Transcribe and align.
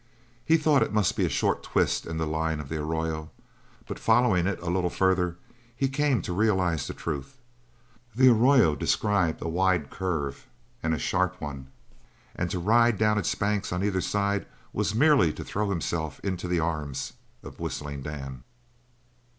He 0.43 0.57
thought 0.57 0.81
it 0.81 0.91
must 0.91 1.15
be 1.15 1.25
a 1.27 1.29
short 1.29 1.61
twist 1.61 2.07
in 2.07 2.17
the 2.17 2.25
line 2.25 2.59
of 2.59 2.69
the 2.69 2.77
arroyo, 2.77 3.29
but 3.87 3.99
following 3.99 4.47
it 4.47 4.59
a 4.63 4.69
little 4.71 4.89
further 4.89 5.37
he 5.75 5.87
came 5.87 6.23
to 6.23 6.33
realise 6.33 6.87
the 6.87 6.95
truth. 6.95 7.37
The 8.15 8.29
arroyo 8.29 8.75
described 8.75 9.43
a 9.43 9.47
wide 9.47 9.91
curve, 9.91 10.47
and 10.81 10.95
a 10.95 10.97
sharp 10.97 11.39
one, 11.39 11.67
and 12.35 12.49
to 12.49 12.57
ride 12.57 12.97
down 12.97 13.19
its 13.19 13.35
banks 13.35 13.71
on 13.71 13.83
either 13.83 14.01
side 14.01 14.47
was 14.73 14.95
merely 14.95 15.31
to 15.33 15.43
throw 15.43 15.69
himself 15.69 16.19
into 16.21 16.47
the 16.47 16.59
arms 16.59 17.13
of 17.43 17.59
Whistling 17.59 18.01
Dan. 18.01 18.43